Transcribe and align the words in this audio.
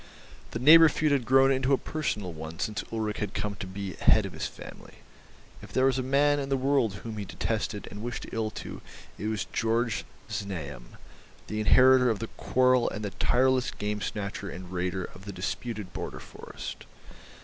The 0.49 0.57
neighbour 0.57 0.89
feud 0.89 1.11
had 1.11 1.25
grown 1.25 1.51
into 1.51 1.73
a 1.73 1.77
personal 1.77 2.33
one 2.33 2.57
since 2.57 2.83
Ulrich 2.91 3.19
had 3.19 3.35
come 3.35 3.53
to 3.57 3.67
be 3.67 3.93
head 3.93 4.25
of 4.25 4.33
his 4.33 4.47
family; 4.47 4.95
if 5.61 5.71
there 5.71 5.85
was 5.85 5.99
a 5.99 6.01
man 6.01 6.39
in 6.39 6.49
the 6.49 6.57
world 6.57 6.93
whom 7.05 7.17
he 7.17 7.23
detested 7.25 7.87
and 7.91 8.01
wished 8.01 8.25
ill 8.31 8.49
to 8.49 8.81
it 9.19 9.27
was 9.27 9.45
Georg 9.53 9.93
Znaeym, 10.27 10.97
the 11.45 11.59
inheritor 11.59 12.09
of 12.09 12.17
the 12.17 12.29
quarrel 12.29 12.89
and 12.89 13.05
the 13.05 13.11
tireless 13.11 13.69
game 13.69 14.01
snatcher 14.01 14.49
and 14.49 14.71
raider 14.73 15.03
of 15.03 15.25
the 15.25 15.31
disputed 15.31 15.93
border 15.93 16.19
forest. 16.19 16.87